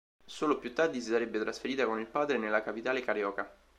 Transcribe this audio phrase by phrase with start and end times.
[0.25, 3.55] Solo più tardi si sarebbe trasferita con il padre nella capitale carioca.